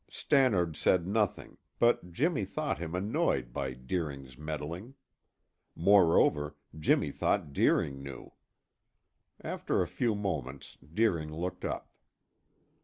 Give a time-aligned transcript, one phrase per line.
[0.09, 4.95] Stannard said nothing, but Jimmy thought him annoyed by Deering's meddling.
[5.75, 8.33] Moreover, Jimmy thought Deering knew.
[9.43, 11.91] After a few moments Deering looked up.